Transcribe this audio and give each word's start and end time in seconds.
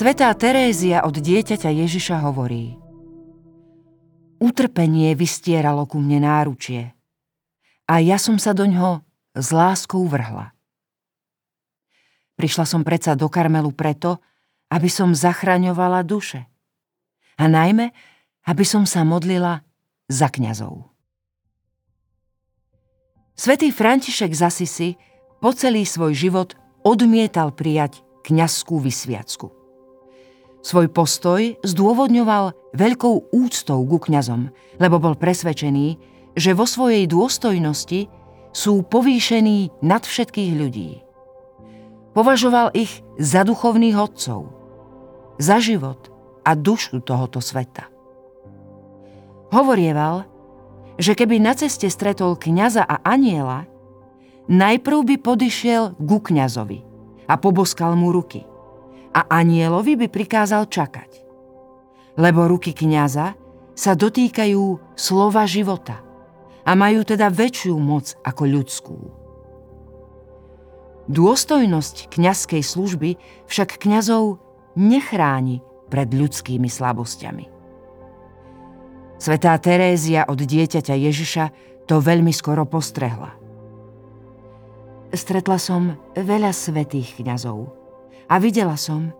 Svetá 0.00 0.32
Terézia 0.32 1.04
od 1.04 1.12
dieťaťa 1.12 1.68
Ježiša 1.76 2.24
hovorí 2.24 2.72
Utrpenie 4.40 5.12
vystieralo 5.12 5.84
ku 5.84 6.00
mne 6.00 6.24
náručie 6.24 6.96
a 7.84 8.00
ja 8.00 8.16
som 8.16 8.40
sa 8.40 8.56
do 8.56 8.64
ňoho 8.64 9.04
s 9.36 9.52
láskou 9.52 10.08
vrhla. 10.08 10.56
Prišla 12.32 12.64
som 12.64 12.80
predsa 12.80 13.12
do 13.12 13.28
Karmelu 13.28 13.68
preto, 13.76 14.24
aby 14.72 14.88
som 14.88 15.12
zachraňovala 15.12 16.00
duše. 16.00 16.48
A 17.36 17.44
najmä, 17.44 17.92
aby 18.48 18.64
som 18.64 18.88
sa 18.88 19.04
modlila 19.04 19.68
za 20.08 20.32
kňazov. 20.32 20.88
Svetý 23.36 23.68
František 23.68 24.32
z 24.32 24.48
Asisi 24.48 24.90
po 25.44 25.52
celý 25.52 25.84
svoj 25.84 26.16
život 26.16 26.56
odmietal 26.88 27.52
prijať 27.52 28.00
kňazskú 28.24 28.80
vysviacku. 28.80 29.59
Svoj 30.60 30.92
postoj 30.92 31.56
zdôvodňoval 31.64 32.76
veľkou 32.76 33.32
úctou 33.32 33.80
ku 33.80 33.96
kňazom, 33.96 34.52
lebo 34.76 35.00
bol 35.00 35.16
presvedčený, 35.16 35.96
že 36.36 36.52
vo 36.52 36.68
svojej 36.68 37.08
dôstojnosti 37.08 38.12
sú 38.52 38.84
povýšení 38.84 39.72
nad 39.80 40.04
všetkých 40.04 40.52
ľudí. 40.52 41.00
Považoval 42.12 42.76
ich 42.76 43.00
za 43.16 43.40
duchovných 43.40 43.96
odcov, 43.96 44.52
za 45.40 45.62
život 45.64 46.12
a 46.44 46.52
dušu 46.52 47.00
tohoto 47.08 47.40
sveta. 47.40 47.88
Hovorieval, 49.56 50.28
že 51.00 51.16
keby 51.16 51.40
na 51.40 51.56
ceste 51.56 51.88
stretol 51.88 52.36
kňaza 52.36 52.84
a 52.84 53.00
aniela, 53.00 53.64
najprv 54.44 55.08
by 55.08 55.16
podišiel 55.24 55.96
ku 55.96 56.20
kňazovi 56.20 56.84
a 57.24 57.34
poboskal 57.40 57.96
mu 57.96 58.12
ruky 58.12 58.49
a 59.10 59.26
anielovi 59.26 59.98
by 59.98 60.06
prikázal 60.06 60.70
čakať. 60.70 61.10
Lebo 62.18 62.46
ruky 62.46 62.74
kňaza 62.74 63.34
sa 63.74 63.92
dotýkajú 63.96 64.94
slova 64.94 65.48
života 65.48 66.02
a 66.66 66.76
majú 66.76 67.02
teda 67.02 67.32
väčšiu 67.32 67.74
moc 67.80 68.14
ako 68.22 68.42
ľudskú. 68.44 68.96
Dôstojnosť 71.10 72.12
kňazskej 72.12 72.62
služby 72.62 73.10
však 73.50 73.82
kňazov 73.82 74.38
nechráni 74.78 75.58
pred 75.90 76.06
ľudskými 76.06 76.70
slabosťami. 76.70 77.50
Svetá 79.18 79.58
Terézia 79.58 80.24
od 80.30 80.38
dieťaťa 80.38 80.94
Ježiša 80.94 81.44
to 81.90 81.98
veľmi 81.98 82.30
skoro 82.30 82.62
postrehla. 82.62 83.34
Stretla 85.10 85.58
som 85.58 85.98
veľa 86.14 86.54
svetých 86.54 87.18
kňazov, 87.18 87.79
a 88.30 88.38
videla 88.38 88.78
som, 88.78 89.10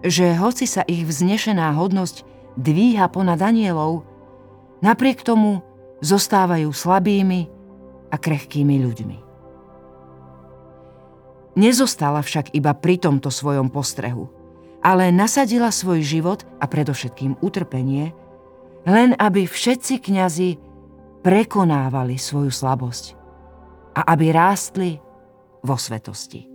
že 0.00 0.32
hoci 0.38 0.64
sa 0.64 0.86
ich 0.86 1.02
vznešená 1.02 1.74
hodnosť 1.74 2.22
dvíha 2.54 3.10
ponad 3.10 3.42
anielov, 3.42 4.06
napriek 4.78 5.26
tomu 5.26 5.60
zostávajú 6.00 6.70
slabými 6.70 7.50
a 8.08 8.16
krehkými 8.16 8.76
ľuďmi. 8.80 9.18
Nezostala 11.58 12.22
však 12.22 12.54
iba 12.54 12.72
pri 12.72 12.96
tomto 12.96 13.28
svojom 13.28 13.68
postrehu, 13.68 14.30
ale 14.80 15.12
nasadila 15.12 15.68
svoj 15.68 16.00
život 16.00 16.46
a 16.62 16.64
predovšetkým 16.64 17.42
utrpenie, 17.44 18.16
len 18.88 19.12
aby 19.18 19.44
všetci 19.44 20.00
kňazi 20.00 20.50
prekonávali 21.20 22.16
svoju 22.16 22.48
slabosť 22.48 23.04
a 23.92 24.00
aby 24.16 24.32
rástli 24.32 24.96
vo 25.60 25.76
svetosti. 25.76 26.49